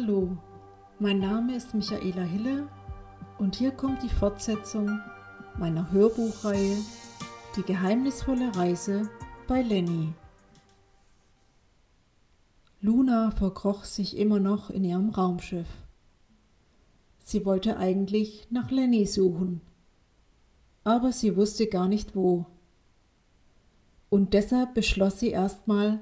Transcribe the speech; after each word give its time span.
Hallo, 0.00 0.38
mein 0.98 1.18
Name 1.18 1.54
ist 1.56 1.74
Michaela 1.74 2.22
Hille 2.22 2.68
und 3.38 3.56
hier 3.56 3.70
kommt 3.70 4.02
die 4.02 4.08
Fortsetzung 4.08 4.98
meiner 5.58 5.90
Hörbuchreihe 5.90 6.78
Die 7.56 7.62
geheimnisvolle 7.62 8.56
Reise 8.56 9.10
bei 9.46 9.60
Lenny. 9.60 10.14
Luna 12.80 13.30
verkroch 13.32 13.84
sich 13.84 14.16
immer 14.16 14.38
noch 14.38 14.70
in 14.70 14.84
ihrem 14.84 15.10
Raumschiff. 15.10 15.68
Sie 17.18 17.44
wollte 17.44 17.76
eigentlich 17.76 18.46
nach 18.50 18.70
Lenny 18.70 19.04
suchen, 19.04 19.60
aber 20.82 21.12
sie 21.12 21.36
wusste 21.36 21.66
gar 21.66 21.88
nicht 21.88 22.16
wo. 22.16 22.46
Und 24.08 24.32
deshalb 24.32 24.72
beschloss 24.72 25.20
sie 25.20 25.30
erstmal, 25.30 26.00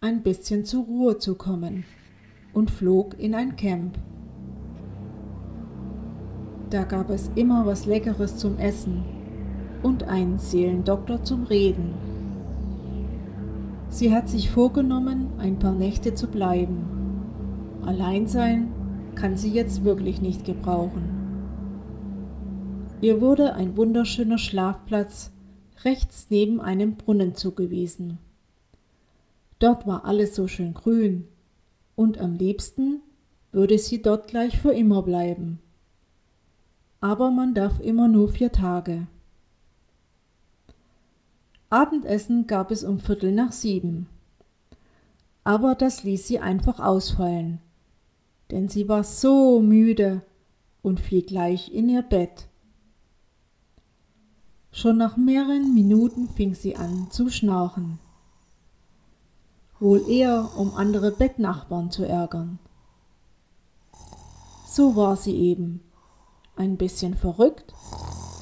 ein 0.00 0.22
bisschen 0.22 0.66
zur 0.66 0.84
Ruhe 0.84 1.18
zu 1.18 1.34
kommen 1.34 1.84
und 2.52 2.70
flog 2.70 3.18
in 3.18 3.34
ein 3.34 3.56
Camp. 3.56 3.98
Da 6.70 6.84
gab 6.84 7.08
es 7.10 7.30
immer 7.34 7.64
was 7.64 7.86
Leckeres 7.86 8.36
zum 8.36 8.58
Essen 8.58 9.04
und 9.82 10.04
einen 10.04 10.38
Seelendoktor 10.38 11.22
zum 11.24 11.44
Reden. 11.44 11.94
Sie 13.88 14.14
hat 14.14 14.28
sich 14.28 14.50
vorgenommen, 14.50 15.28
ein 15.38 15.58
paar 15.58 15.72
Nächte 15.72 16.14
zu 16.14 16.26
bleiben. 16.26 16.84
Allein 17.82 18.26
sein 18.26 18.68
kann 19.14 19.36
sie 19.36 19.50
jetzt 19.50 19.82
wirklich 19.84 20.20
nicht 20.20 20.44
gebrauchen. 20.44 21.18
Ihr 23.00 23.20
wurde 23.20 23.54
ein 23.54 23.76
wunderschöner 23.76 24.38
Schlafplatz 24.38 25.32
rechts 25.84 26.26
neben 26.28 26.60
einem 26.60 26.96
Brunnen 26.96 27.34
zugewiesen. 27.34 28.18
Dort 29.58 29.86
war 29.86 30.04
alles 30.04 30.34
so 30.34 30.48
schön 30.48 30.74
grün 30.74 31.24
und 31.98 32.18
am 32.18 32.36
liebsten 32.36 33.02
würde 33.50 33.76
sie 33.76 34.00
dort 34.00 34.28
gleich 34.28 34.60
für 34.60 34.72
immer 34.72 35.02
bleiben. 35.02 35.58
Aber 37.00 37.32
man 37.32 37.54
darf 37.54 37.80
immer 37.80 38.06
nur 38.06 38.28
vier 38.28 38.52
Tage. 38.52 39.08
Abendessen 41.70 42.46
gab 42.46 42.70
es 42.70 42.84
um 42.84 43.00
Viertel 43.00 43.32
nach 43.32 43.50
sieben. 43.50 44.06
Aber 45.42 45.74
das 45.74 46.04
ließ 46.04 46.28
sie 46.28 46.38
einfach 46.38 46.78
ausfallen, 46.78 47.58
denn 48.52 48.68
sie 48.68 48.88
war 48.88 49.02
so 49.02 49.60
müde 49.60 50.22
und 50.82 51.00
fiel 51.00 51.22
gleich 51.22 51.74
in 51.74 51.88
ihr 51.88 52.02
Bett. 52.02 52.46
Schon 54.70 54.98
nach 54.98 55.16
mehreren 55.16 55.74
Minuten 55.74 56.28
fing 56.28 56.54
sie 56.54 56.76
an 56.76 57.10
zu 57.10 57.28
schnarchen 57.28 57.98
wohl 59.80 60.08
eher 60.08 60.50
um 60.56 60.74
andere 60.74 61.12
Bettnachbarn 61.12 61.90
zu 61.90 62.04
ärgern. 62.04 62.58
So 64.66 64.96
war 64.96 65.16
sie 65.16 65.36
eben, 65.36 65.82
ein 66.56 66.76
bisschen 66.76 67.14
verrückt 67.14 67.72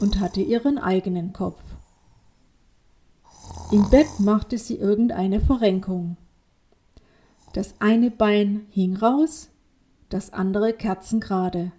und 0.01 0.21
hatte 0.21 0.41
ihren 0.41 0.79
eigenen 0.79 1.33
Kopf. 1.33 1.63
Im 3.71 3.89
Bett 3.91 4.07
machte 4.19 4.59
sie 4.59 4.77
irgendeine 4.77 5.41
Verrenkung. 5.41 6.17
Das 7.53 7.75
eine 7.81 8.11
Bein 8.11 8.67
hing 8.71 8.97
raus, 8.97 9.49
das 10.09 10.33
andere 10.33 10.73
kerzengerade. 10.73 11.73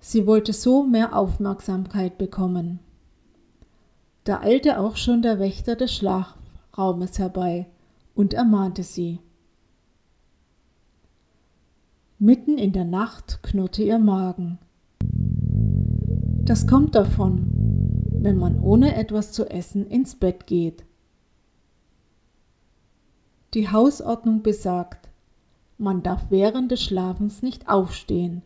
Sie 0.00 0.26
wollte 0.26 0.52
so 0.52 0.82
mehr 0.82 1.16
Aufmerksamkeit 1.16 2.18
bekommen. 2.18 2.80
Da 4.24 4.40
eilte 4.40 4.80
auch 4.80 4.96
schon 4.96 5.22
der 5.22 5.38
Wächter 5.38 5.76
des 5.76 5.94
Schlaf 5.94 6.36
Raumes 6.76 7.18
herbei 7.18 7.66
und 8.14 8.34
ermahnte 8.34 8.82
sie. 8.82 9.20
Mitten 12.18 12.56
in 12.56 12.72
der 12.72 12.84
Nacht 12.84 13.42
knurrte 13.42 13.82
ihr 13.82 13.98
Magen. 13.98 14.58
Das 16.44 16.66
kommt 16.66 16.94
davon, 16.94 17.50
wenn 18.10 18.36
man 18.36 18.60
ohne 18.60 18.94
etwas 18.94 19.32
zu 19.32 19.50
essen 19.50 19.86
ins 19.86 20.14
Bett 20.14 20.46
geht. 20.46 20.84
Die 23.54 23.68
Hausordnung 23.68 24.42
besagt, 24.42 25.08
man 25.78 26.02
darf 26.02 26.26
während 26.30 26.70
des 26.70 26.82
Schlafens 26.82 27.42
nicht 27.42 27.68
aufstehen, 27.68 28.42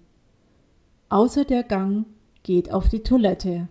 außer 1.10 1.44
der 1.44 1.62
Gang 1.62 2.06
geht 2.42 2.72
auf 2.72 2.88
die 2.88 3.02
Toilette. 3.02 3.68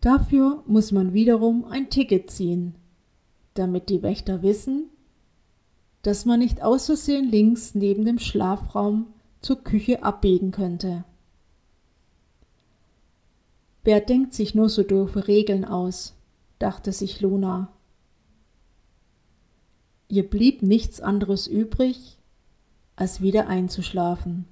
Dafür 0.00 0.62
muss 0.66 0.92
man 0.92 1.12
wiederum 1.12 1.64
ein 1.64 1.90
Ticket 1.90 2.30
ziehen, 2.30 2.74
damit 3.54 3.88
die 3.88 4.02
Wächter 4.02 4.42
wissen, 4.42 4.90
dass 6.02 6.24
man 6.24 6.38
nicht 6.38 6.62
aus 6.62 6.86
Versehen 6.86 7.28
links 7.28 7.74
neben 7.74 8.04
dem 8.04 8.18
Schlafraum 8.18 9.08
zur 9.40 9.62
Küche 9.64 10.02
abbiegen 10.02 10.52
könnte. 10.52 11.04
Wer 13.82 14.00
denkt 14.00 14.34
sich 14.34 14.54
nur 14.54 14.68
so 14.68 14.82
doofe 14.82 15.28
Regeln 15.28 15.64
aus? 15.64 16.14
dachte 16.58 16.92
sich 16.92 17.20
Luna. 17.20 17.72
Ihr 20.08 20.28
blieb 20.28 20.62
nichts 20.62 21.00
anderes 21.00 21.46
übrig, 21.46 22.18
als 22.94 23.20
wieder 23.20 23.48
einzuschlafen 23.48 24.46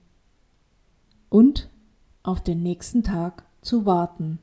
und 1.30 1.68
auf 2.22 2.42
den 2.42 2.62
nächsten 2.62 3.02
Tag 3.02 3.44
zu 3.62 3.86
warten. 3.86 4.38